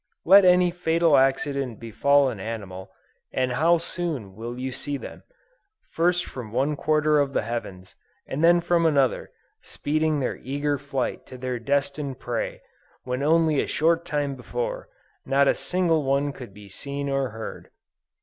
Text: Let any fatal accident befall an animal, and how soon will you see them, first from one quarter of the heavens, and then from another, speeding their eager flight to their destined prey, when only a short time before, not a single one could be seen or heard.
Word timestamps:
Let 0.25 0.45
any 0.45 0.71
fatal 0.71 1.15
accident 1.15 1.79
befall 1.79 2.29
an 2.29 2.39
animal, 2.39 2.89
and 3.31 3.51
how 3.51 3.77
soon 3.77 4.35
will 4.35 4.57
you 4.57 4.71
see 4.71 4.97
them, 4.97 5.21
first 5.91 6.25
from 6.25 6.51
one 6.51 6.75
quarter 6.75 7.19
of 7.19 7.33
the 7.33 7.43
heavens, 7.43 7.95
and 8.25 8.43
then 8.43 8.61
from 8.61 8.87
another, 8.87 9.29
speeding 9.61 10.19
their 10.19 10.37
eager 10.37 10.79
flight 10.79 11.27
to 11.27 11.37
their 11.37 11.59
destined 11.59 12.17
prey, 12.17 12.61
when 13.03 13.21
only 13.21 13.61
a 13.61 13.67
short 13.67 14.03
time 14.03 14.33
before, 14.35 14.89
not 15.23 15.47
a 15.47 15.53
single 15.53 16.01
one 16.01 16.33
could 16.33 16.51
be 16.51 16.67
seen 16.67 17.07
or 17.07 17.29
heard. 17.29 17.69